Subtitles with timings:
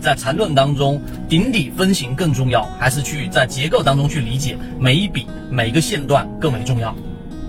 [0.00, 6.94] 在缠论当中，顶底分型更重要，还是去在结构当中去理解每一笔每一个线段更为重要？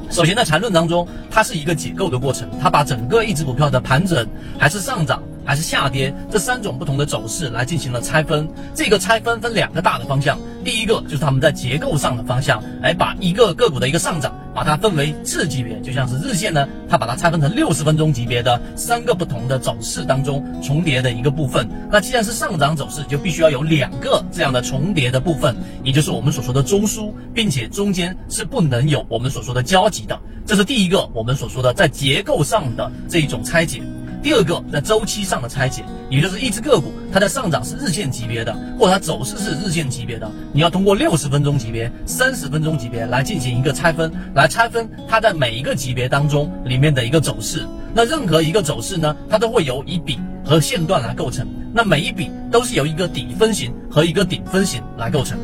[0.10, 4.28] 首先，在缠论当中，它是一个解构的过程，它把整个一只股票的盘整
[4.58, 5.22] 还是上涨。
[5.48, 8.46] 还是下跌这三种不同的走势来进行了拆分，
[8.76, 21.70] 这个拆分分两个大的方向，第一个就是他们在结构上的方向，来把一个个股的一个上涨，把它分为次级别，就像是日线呢，它把它拆分成六十分钟级别的三个不同的走势当中重叠的一个部分。
[21.92, 30.20] 那既然是上涨走势，就必须要有两个这样的重叠的部分，也就是我们所说的中枢，并且中间是不能有我们所说的交集的。
[30.44, 33.84] 这是第一个我们所说的在结构上的这一种拆解。
[34.28, 47.66] 第二个，在周期上的拆解，也就是一只个股，它的上涨是日线级别的，或者它走势是日线级别的，你要通过六十分钟级别、三十分钟级别来进行一个拆分，来拆分它在每一个级别当中里面的一个走势。
[47.94, 55.40] 那任何一个走势呢，它都会由一笔和线段来构成，那每一笔都是由一个底分型和一个顶分型来构成。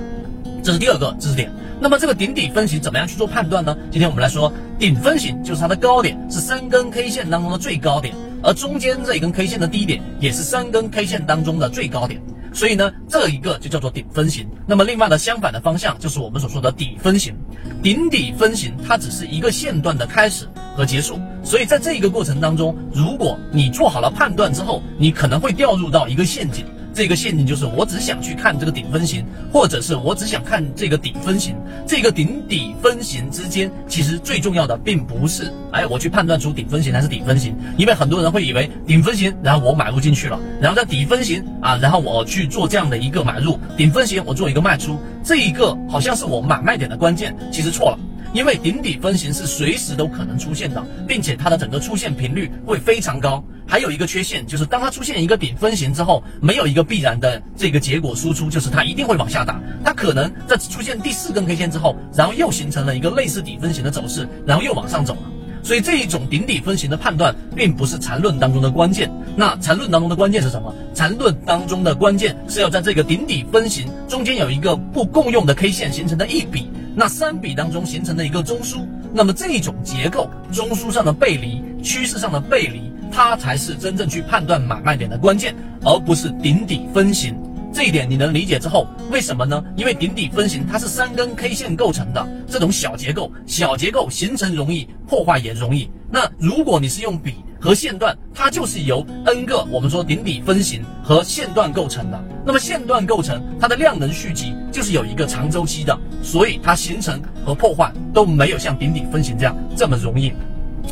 [0.61, 1.49] 这是第二个知识点。
[1.79, 3.73] 那么这个顶底分型怎么样去做判断呢？
[3.89, 8.13] 今天我们来说，顶分型就是它的高点是三根 K 线当中的最高点。
[8.43, 12.21] 而中间这一根 K 线的低点也是三根 K 线当中的最高点，
[12.53, 14.47] 所以呢，这一个就叫做顶分型。
[14.67, 17.33] 那么另外的相反的方向就是我们所说的底分型。
[17.81, 26.65] 顶底分型它只是一个线段的开始和结束，所以在这一个过程当中，如果你做好了判断之后，你可能会掉入到一个陷阱。
[26.93, 31.55] 这个陷阱就是我只想去看这个顶分型，或者是我只想看这个顶分型。
[31.87, 47.99] 这个顶底分型之间，其实最重要的并不是哎，我去判断出顶分型还是底分型，因为很多人会以为顶分型，然后我买入进去了，然后在底分型啊，然后我去做这样的一个买入，顶分型我做一个卖出，这一个好像是我买卖点的关键，其实错了。
[48.33, 53.43] 因为顶底分型是随时都可能出现的，并且它的整个出现频率会非常高。
[53.65, 59.61] 还有一个缺陷就是，当它出现一个顶分型之后，没有一个必然的这个结果输出，就是它一定会往下打。
[59.83, 65.21] 它可能在出现第四根 K 线之后，然后又形成了一个类似底分型的走势，然后又往上走了。
[65.63, 69.09] 所以这一种顶底分型的判断，并不是缠论当中的关键。
[69.37, 70.73] 那缠论当中的关键是什么？
[70.93, 76.67] 缠论当中的关键是要在这个顶底分型中间有一个不共用的 K 线形成的一笔。
[76.95, 87.35] 那三笔当中形成的一个中枢，那么这种结构中枢上的背离、趋势上的背离，它才是真正去判断买卖点的关键，而不是顶底分型。
[87.73, 89.63] 这一点你能理解之后，为什么呢？
[89.75, 95.89] 因为顶底分型它是三根 K 线构成的这种小结构，小结构形成容易，破坏也容易。
[96.11, 97.35] 那如果你是用笔。
[97.63, 102.21] 和线段，它就是由 n 个我们说顶底分型和线段构成的。
[102.45, 110.33] 那么线段构成它的量能蓄积就是有一个长周期的，所以它形成和破坏都没有像顶底分型这样这么容易，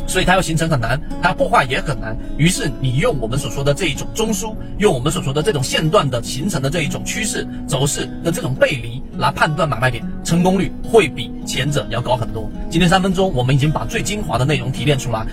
[0.06, 2.16] 所以它要形成很难，它破坏也很难。
[2.38, 12.48] 于是你用我们所说的这一种中枢，用我们所说的这种线段的形成的这一种趋势走势的这种背离来判断买卖点，成功率会比前者要高很多。
[12.70, 15.26] 今天三分钟，我们已经把最精华的内容提炼出来。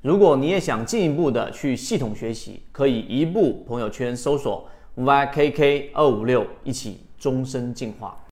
[0.00, 8.16] 如果你也想进一步的去系统学习，可以移步朋友圈搜索 YKK 二五六，一起终身进化。